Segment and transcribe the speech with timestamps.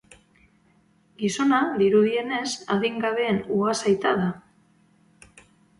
[1.23, 4.31] Gizona, dirudienez, adingabeen ugazaita da.